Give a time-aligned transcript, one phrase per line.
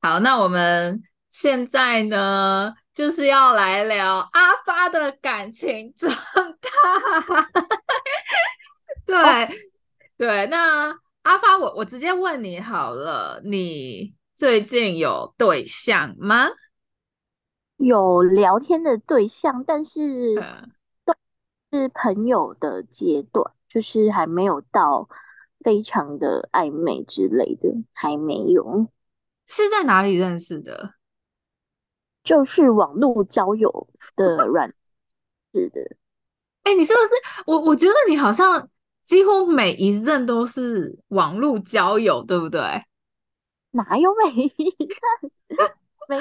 [0.00, 6.70] 好，那我们现在呢，就是要来聊阿发的感情状态。
[9.04, 9.48] 对、哦、
[10.16, 10.90] 对，那
[11.22, 16.48] 阿发，我我直接问你好了，你最近有对象吗？
[17.76, 20.34] 有聊天的对象，但是
[21.04, 21.14] 都
[21.70, 25.08] 是朋友的阶段，就是还没有到
[25.60, 28.88] 非常的暧昧之类的，还没有。
[29.46, 30.94] 是在哪里认识的？
[32.24, 34.74] 就是网络交友的软，
[35.52, 35.80] 是的。
[36.64, 37.44] 哎、欸，你是不是？
[37.46, 38.68] 我我觉得你好像
[39.02, 42.60] 几乎每一任都是网络交友，对不对？
[43.70, 44.76] 哪有每一
[45.48, 45.70] 任？
[46.08, 46.18] 没。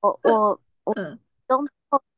[0.00, 0.94] 我我 我
[1.46, 1.68] 中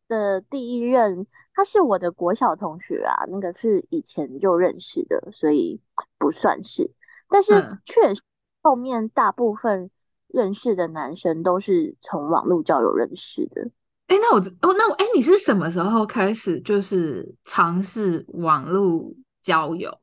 [0.06, 5.80] 的第一任，他是我的国小同学啊，那个是以前就认识的，所以
[6.18, 6.92] 不算是。
[7.28, 8.22] 但是确实
[8.62, 9.90] 后面大部分
[10.32, 13.70] 认识的男生都是从网络交友认识的。
[14.08, 19.98] 哎、欸，那我哦，那我哎、欸，你是什么时候开始就是尝试网络交友？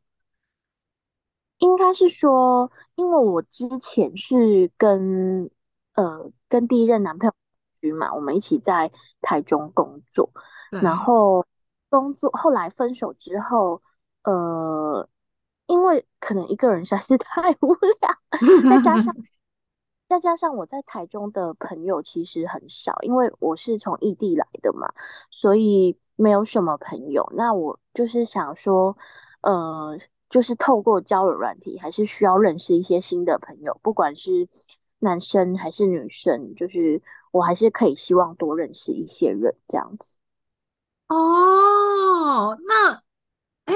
[1.57, 5.49] 应该是说，因为我之前是跟
[5.93, 7.33] 呃跟第一任男朋友。
[7.97, 10.29] 嘛，我们一起在台中工作，
[10.69, 11.45] 然后
[11.89, 13.81] 工作后来分手之后，
[14.25, 15.07] 呃，
[15.65, 19.15] 因为可能一个人实在是太无聊，再加上
[20.09, 24.91] 再加上我在台中的朋友其实很少，因为我是从异地来的嘛，
[25.29, 27.31] 所以没有什么朋友。
[27.35, 28.97] 那我就是想说，
[29.41, 29.97] 呃，
[30.29, 34.49] 就是透过交友软体，还是需要认识一些新的朋友，不管是
[34.97, 37.01] 男生还是女生，就是。
[37.31, 40.17] 我还是可以希望多认识一些人这样子。
[41.09, 43.03] 哦，那，
[43.65, 43.75] 哎，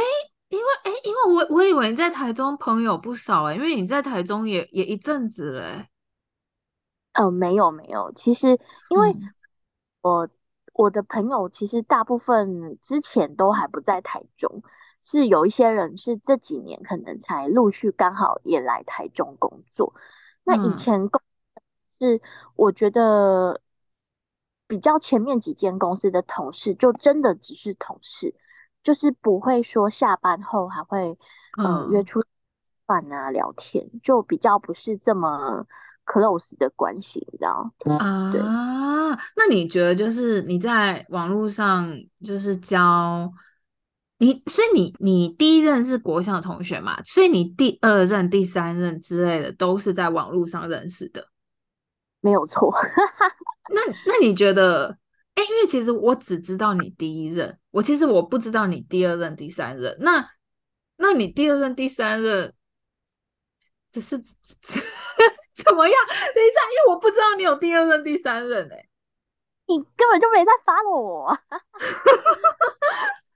[0.50, 5.86] 因为，哎，因为我我以为你在台中朋友不少哎，因为你在台中也也一阵子了。
[7.14, 9.16] 呃，没有没有，其实因为
[10.02, 10.31] 我、嗯、
[10.73, 14.63] 我的朋友其实大部分之前都还不在台中，
[15.01, 19.94] 是有一些人是这几年可能才陆续刚好也来台中工作。
[20.44, 21.22] 那以前工
[22.00, 22.22] 是
[22.56, 23.62] 我觉得
[24.68, 28.35] 比较前面几间公司的同事，就真的只是同事，
[28.81, 31.18] 就是不会说下班后还会
[31.57, 32.24] 呃约出
[32.88, 35.68] 饭啊聊天，就比较不是这么
[36.06, 37.97] close 的关系，你知道吗？
[37.97, 38.41] 啊，对。
[39.36, 41.94] 那你觉得就是你在网络上
[42.24, 43.31] 就是教
[44.18, 51.28] 你，所以你你第一任是国小同学嘛，所以你第二任、第三任之类的都是在网络上认识的。
[52.22, 52.74] 没有错，
[53.74, 54.97] 那那你觉得？
[55.36, 59.97] 哎，因为其实我只知道你第一任，我其实我不知道你第二任、第三任。
[60.00, 60.30] 那
[60.97, 62.53] 那你第二任、第三任，
[63.90, 64.24] 只是
[65.64, 65.96] 怎么样？
[66.34, 68.88] 等一下，因为我不知道你有第二任、第三任，哎，
[69.68, 71.28] 你根本就没在 follow 我。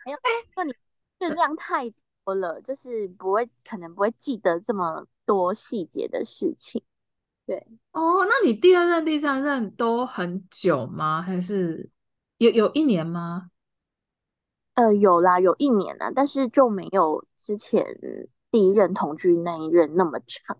[0.05, 0.17] 哎呦，
[0.55, 0.73] 那你
[1.19, 1.93] 质量太
[2.25, 6.83] 多了，就是不会，可能不会记得这么多细节的事情。
[7.45, 11.21] 对哦，那你第二任、第三任都很久吗？
[11.21, 11.89] 还是
[12.37, 13.51] 有有一年吗？
[14.73, 17.85] 呃，有啦，有一年啦，但是就没有之前
[18.51, 20.57] 第一任同居那一任那么长。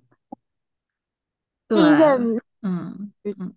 [1.68, 3.54] 对第一任，嗯嗯，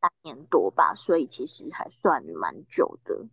[0.00, 3.26] 三年多吧，所以其实还算蛮久的。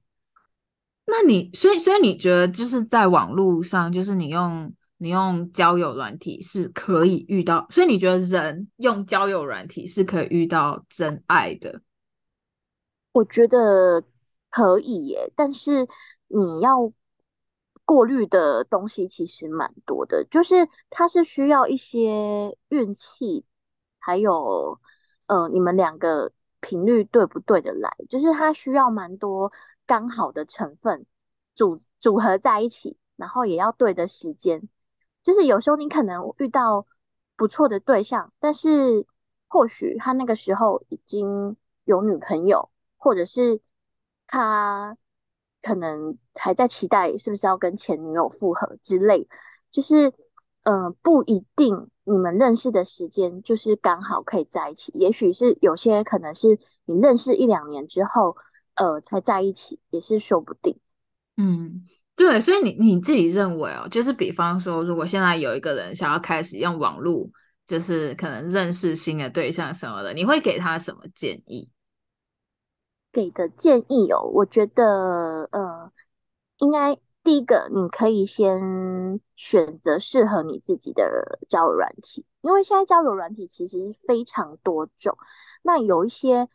[1.06, 4.74] 那你，所以所以你觉得就是在网络上，就是你用。
[4.98, 11.82] 你用交友软体是可以遇到，所以你觉得人用交友软体是可以遇到真爱的？
[13.12, 14.02] 我觉得
[14.50, 15.86] 可以耶，但是
[16.30, 16.94] 你要
[17.84, 23.44] 过滤的东西其实蛮多的，就是它是需要一些运气，
[24.06, 24.80] 还有
[25.26, 29.52] 呃你们两个频率对不对得来，就是它需要蛮多
[29.88, 31.08] 刚好的成分
[31.56, 34.70] 组组合在一起，然后也要对的时间。
[35.24, 36.86] 就是有时候你可能遇到
[37.36, 39.08] 不错的对象，但是
[39.48, 43.60] 或许他那个时候已经有女朋友，或者是
[44.28, 44.96] 他
[45.64, 49.28] 可能还在期待是不是要跟前女友复合之类。
[49.72, 50.14] 就是
[50.66, 58.36] 嗯、呃，不一定你们认识的时间就是刚好可以在一起，也许是有些可能是你认识一两年之后，
[58.76, 60.78] 呃，才在一起，也是说不定。
[61.38, 61.86] 嗯。
[62.18, 67.30] 对，所以你你自己认为哦，就是比方说，如果现在有一个人想要开始用网络，
[67.66, 71.70] 就是可能认识新的对象什么的，你会给他什么建议？
[73.12, 75.92] 给的建议哦，我觉得呃，
[76.60, 85.18] 应该第一个，你可以先选择适合你自己的交友软体，因为现在交友软体其实非常多种。
[85.64, 86.48] 那有一些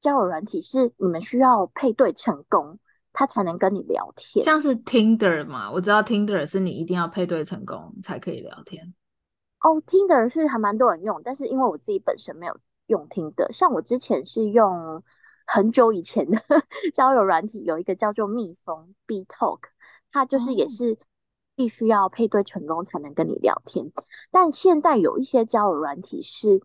[0.00, 2.80] 交友软体是你们需要配对成功，
[3.12, 8.92] 他才能跟你聊天，像是 Tinder 嘛，我知道 Tinder 是你一定要配对成功才可以聊天。
[9.60, 12.58] 哦，Tinder 是还蛮多人用，但是因为我自己本身没有
[12.88, 15.04] 用 Tinder，像我之前是用
[15.46, 16.42] 很久以前的
[16.92, 19.60] 交友软体，有一个叫做蜜蜂 BeeTalk，
[20.16, 20.98] 它就是也是
[21.54, 23.86] 必须要配对成功才能跟你聊天。
[23.86, 26.62] 哦、但现在有一些交友软体是，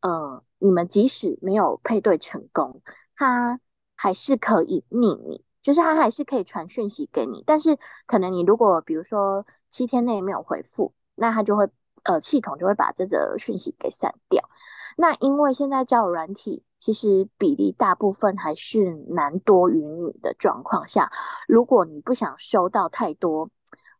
[0.00, 2.80] 呃，你们即使没有配对成功，
[3.14, 3.60] 它
[3.94, 11.68] 还是可以匿名，就是它还是可以传讯息给你，但是可能你如果比如说七天内没有回复，那它就会。
[12.08, 14.48] 呃，系统就会把这则讯息给删掉。
[14.96, 21.12] 那因为现在交友软体其实比例大部分还是男多于女的状况下，
[21.46, 23.50] 如果你不想收到太多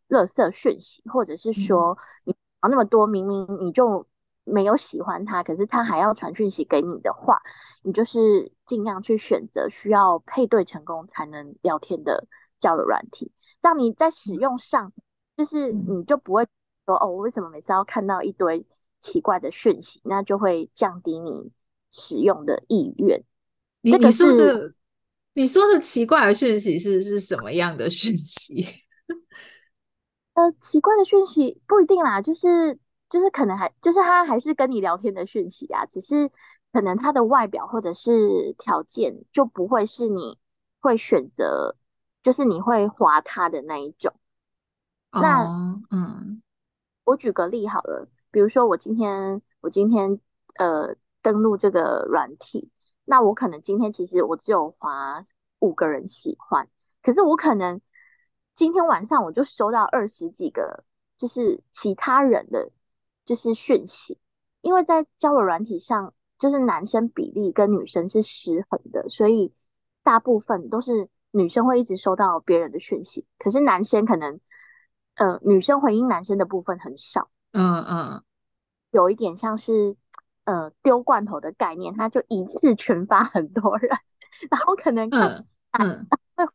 [0.09, 4.07] 垃圾讯息，或者是说你啊那么多明明你就
[4.43, 7.43] 没有喜欢他，可是他还要传讯息给你的话，
[7.83, 12.27] 你就是尽量去选择需要配对成功才能聊天的
[12.59, 14.93] 交友软体，这样你在使用上
[15.37, 16.47] 就是你就不会。
[16.87, 18.65] 说哦，我为什么每次要看到一堆
[19.01, 20.01] 奇怪的讯息？
[20.05, 21.51] 那就会降低你
[21.91, 23.23] 使用的意愿。
[23.81, 24.75] 你这个是你说的，
[25.35, 28.67] 你说的奇怪的讯息是是什么样的讯息？
[30.35, 32.79] 呃，奇怪的讯息不一定啦，就是
[33.09, 36.31] 就是可能还就是他还是跟你聊天的讯息啊，只是
[36.73, 40.39] 可能他的外表或者是条件就不会是你
[40.81, 41.77] 会选择，
[42.23, 44.13] 就是你会划他的那一种。
[45.13, 46.43] 哦、那嗯。
[47.05, 50.21] 我举个例好了，比如说我今天我今天
[50.57, 52.71] 呃登录这个软体，
[53.07, 55.23] 那我可能今天其实我只有滑
[55.59, 56.69] 五个人喜欢，
[57.03, 57.81] 可是我可能
[58.55, 60.85] 今天晚上我就收到二十几个
[61.17, 62.71] 就是其他人的
[63.25, 64.19] 就是讯息，
[64.61, 69.55] 因为在交友软体上就是男生比例跟女生是失衡的，所以
[70.03, 74.39] 大部分都是女生会一直收到别人的讯息，可是男生可能。
[75.15, 78.23] 呃，女生回应男生的部分很少，嗯嗯，
[78.97, 79.95] 有一点像是
[80.45, 83.91] 呃丢罐头的概念，他就一次群发很多人，
[84.51, 86.45] 然后可能嗯嗯会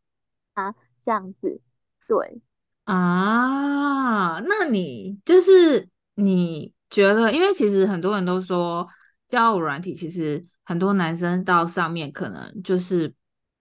[0.54, 1.60] 啊这样子，
[2.08, 2.42] 对
[2.82, 8.88] 啊，那你就是你觉得，因为其实很多人都说
[9.28, 13.14] 交友软体，其实很多男生到上面可能就是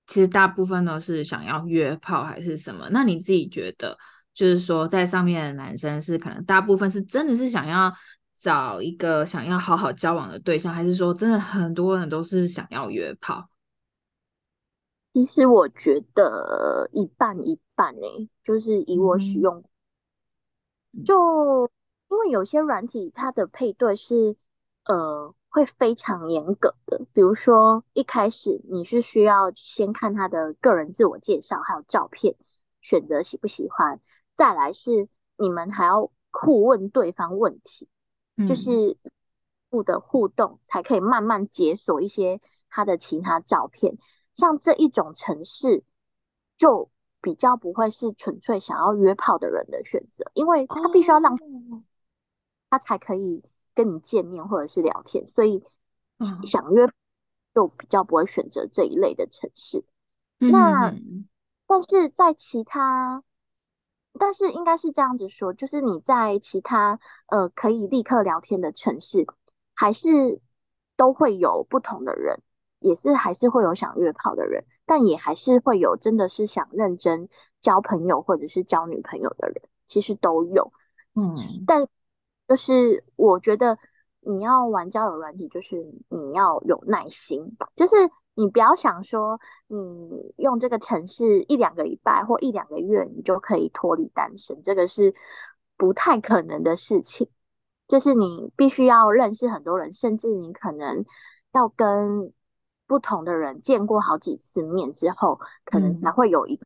[0.08, 3.96] 其实大部分都是想要约炮还是什么，那你自己觉得？
[4.34, 7.94] 就是说，在上面的男生是可能大部分是真的是想要
[8.42, 13.48] 找一个想要好好交往的对象，还是说真的很多人都是想要约炮？
[15.14, 19.64] 其实我觉得一半一半呢、欸，就是以我使用，
[20.94, 21.70] 嗯、就
[22.10, 24.36] 因为有些软体它的配对是
[24.86, 32.36] 呃会非常严格的，比如说一开始你是需要先看他的个人自我介绍还有照片，
[32.82, 34.00] 选择喜不喜欢。
[34.36, 37.91] 再来是你们还要互问对方问题，嗯、
[38.48, 38.98] 就是
[39.70, 42.40] 互的互动，才可以慢慢解锁一些
[42.70, 43.98] 他的其他照片。
[44.36, 45.84] 像这一种城市，
[46.58, 46.90] 就
[47.22, 51.38] 比较不会是纯粹想要约炮的人的选择，因为他必须要让
[52.70, 53.44] 他才可以
[53.74, 55.64] 跟你见面或者是聊天，所以
[56.44, 56.88] 想约
[57.54, 59.84] 就比较不会选择这一类的程式。
[60.40, 60.94] 嗯、那
[61.68, 63.24] 但是在其他。
[64.20, 69.26] 但是应该是这样子说，就是你在其他呃可以立刻聊天的城市，
[69.74, 70.40] 还是
[70.96, 72.42] 都会有不同的人，
[72.80, 80.72] 也是还是会有想约炮的人，但也还是会有真的是想认真交朋友或者是交女朋友的人，其实都有。
[81.16, 81.88] 嗯，但
[82.48, 83.78] 就是我觉得
[84.20, 87.96] 你要玩交友软体，就是你要有耐心，就是。
[88.34, 95.14] 你不要想说，你用这个城市一两个礼拜或一两个月，你就可以脱离单身，这个是
[95.76, 97.30] 不太可能的事情。
[97.90, 101.04] 就是你必须要认识很多人，甚至你可能
[101.52, 102.32] 要跟
[102.88, 106.66] 不同的人见过好几次面之后，可能才会有一个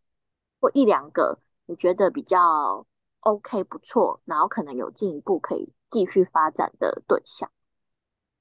[0.62, 2.86] 或一两个你觉得比较
[3.22, 7.50] OK 不错，然后可能有进一步可以继续发展的对象。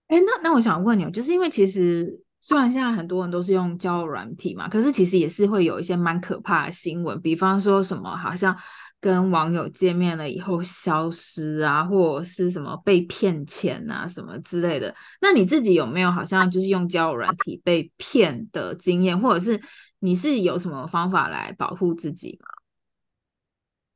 [0.09, 2.23] 哎，那那我想问你，就是因为其实。
[2.47, 8.55] 虽然现在很多人都是用交友软体嘛，可是其实也是会有一些蛮可怕的新闻，比方说什么好像
[9.01, 14.95] 跟网友见面了以后消失啊，或者是什么被骗钱啊什么之类的。
[15.23, 19.59] 那你自己有没有好像就是用交友软体被骗的经验，或者是
[20.01, 22.49] 你是有什么方法来保护自己吗？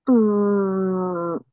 [0.06, 1.44] 嗯，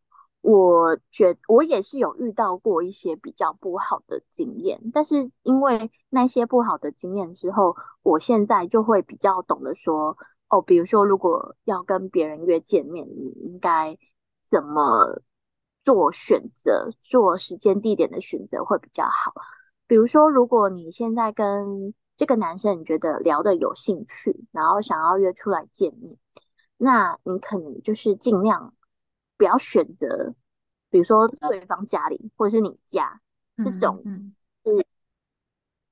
[0.47, 10.15] 我觉我也是有遇到过一些比较不好的经验，但是因为那些不好的经验之后，我现在就会比较懂得说，
[10.47, 13.97] 哦，比如说如果要跟别人约见面，你应该
[14.47, 15.23] 怎么
[15.83, 19.33] 做选择，做时间地点的选择会比较好。
[19.87, 26.15] 比如说，如果你现在跟这个男生你觉得聊得有兴趣，然后想要约出来见面。
[26.77, 28.74] 那你可能就是尽量
[29.37, 30.33] 不要选择，
[30.89, 33.21] 比如说对方家里或者是你家
[33.57, 34.03] 这种，
[34.63, 34.85] 嗯，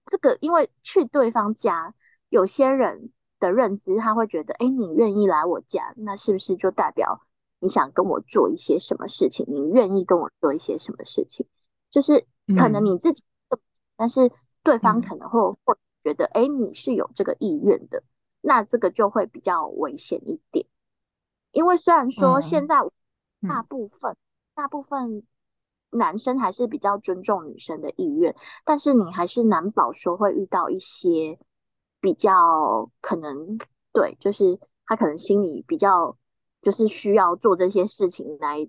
[0.08, 1.94] 这个因为去对方家，
[2.30, 7.22] 有些人的认知他会觉得，哎，你愿意来我家，那是不是就代表
[7.60, 9.46] 你想跟我做一些什么事情？
[9.50, 11.46] 你愿意跟我做一些什么事情？
[11.92, 12.26] 就是
[12.58, 13.24] 可能你自己，
[13.96, 14.32] 但是
[14.64, 18.04] 对方可能会会觉得，哎，你是有这个意愿的，
[18.42, 20.66] 那这个就会比较危险一点。
[21.52, 22.82] 因为虽然说现在
[23.48, 24.18] 大部分、嗯、
[24.56, 25.24] 大部分
[25.90, 28.36] 男生还是比较尊重女生的意愿，
[28.66, 31.38] 但是你还是难保说会遇到一些
[32.00, 33.58] 比较可能
[33.92, 36.18] 对，就是他可能心里比较
[36.62, 38.68] 就是需要做这些事情来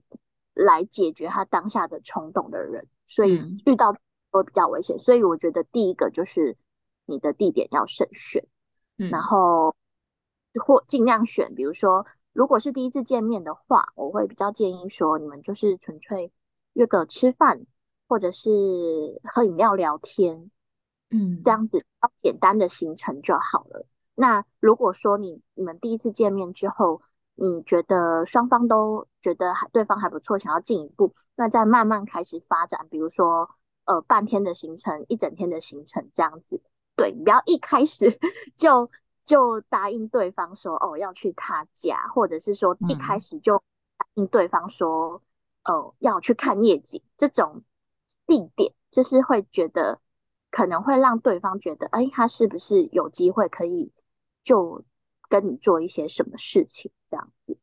[0.52, 3.96] 来解决他当下的冲动的人，所以遇到
[4.30, 4.98] 会比较危险。
[4.98, 6.56] 所以我觉得第一个就是
[7.06, 8.46] 你的地点要慎选，
[8.98, 9.74] 嗯、然后
[10.64, 12.06] 或尽量选，比如说。
[12.34, 16.32] 如果是第一次见面的话，我会比较建议说，你们就是纯粹
[16.72, 17.64] 约个吃饭，
[18.08, 18.50] 或者是
[19.22, 20.50] 喝饮料聊天，
[21.10, 23.86] 嗯，这样子比较简单的行程就好了。
[24.16, 27.02] 那如果说你你们第一次见面之后，
[27.36, 33.48] 你觉得双方都觉得还对方还不错，想要进一步，那再慢慢开始发展，比如说
[33.84, 36.60] 呃半天的行程，一整天的行程这样子。
[36.96, 38.18] 对，你不要一开始
[38.58, 38.90] 就。
[39.24, 43.56] 就答应对方说哦，要去他家，或者是说一开始就
[43.96, 45.22] 答应对方说
[45.66, 47.62] 哦、要去看夜景，这种
[48.26, 49.98] 地点就是会觉得
[50.50, 53.90] 可能会让对方觉得哎，他是不是有机会可以
[54.44, 54.84] 就
[55.30, 57.56] 跟你做一些什么事情这样子。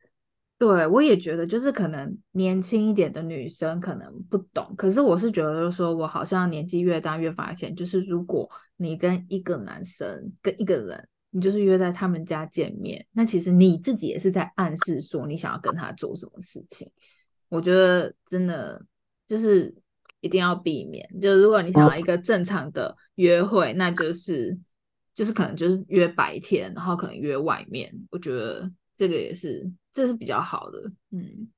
[0.58, 11.08] 对，我也觉得就是可能年轻一点的女生可能不懂，可是我是觉得就是说我好像年纪越大越发现，就是如果你跟一个男生跟一个人。
[11.32, 16.92] 你就是约在他们家见面，那其实你自己也是在暗示说你想要跟他做什么事情。
[17.48, 18.86] 我觉得真的
[19.26, 19.74] 就是
[20.20, 24.60] 一定要避免，就如果你想要一个正常的约会，那就是
[25.14, 27.92] 就是可能就是约白天，然后可能约外面。
[28.12, 31.50] 我觉得这个也是这是比较好的，嗯。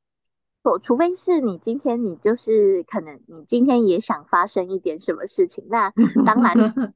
[0.63, 5.91] 除除非是你今天你就是可能你今天也想发生一点什么事情，那
[6.23, 6.93] 当然。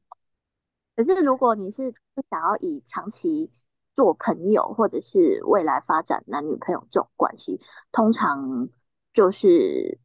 [0.98, 1.94] 可是，如果你是
[2.32, 3.51] 想要以长期
[3.94, 7.62] 做朋友，或者是未来发展男女朋友这种关系，
[7.92, 8.68] 通常
[9.13, 10.00] 就是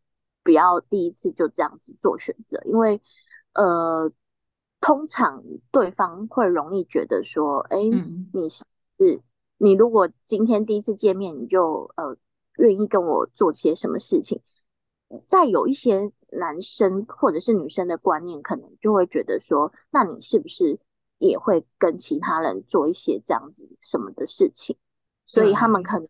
[0.45, 3.01] 不要第一次就这样子做选择，因为
[3.55, 4.13] 呃，
[4.83, 7.91] 通常对方会容易觉得说，哎、欸，
[8.35, 8.63] 你是
[9.57, 12.19] 你如果今天第一次见面，你就呃
[12.59, 14.43] 愿意跟我做些什么事情，
[15.27, 16.13] 再有一些。
[16.33, 20.81] 男生或者是女生的观念，可能就会觉得说，那你是不是
[21.19, 24.77] 也会跟其他人做一些这样子什么的事情？
[25.27, 26.09] 所以他们可能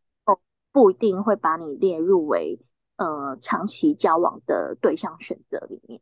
[0.72, 2.58] 不一定会把你列入为
[2.96, 6.00] 呃长期交往的对象选择里面。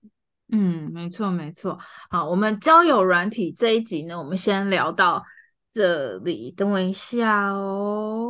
[0.53, 1.79] 嗯，没错没错。
[2.11, 5.25] 好，我们交友软体这一集呢，我们先聊到
[5.69, 6.50] 这里。
[6.50, 8.19] 等我一下哦。